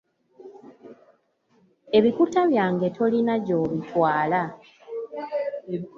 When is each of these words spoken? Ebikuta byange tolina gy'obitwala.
Ebikuta 1.97 2.39
byange 2.51 2.87
tolina 2.95 3.35
gy'obitwala. 3.45 4.41